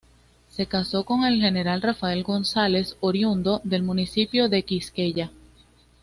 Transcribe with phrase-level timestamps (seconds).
[0.49, 5.29] Se caso con el General Rafael González, oriundo del municipio de Quisqueya.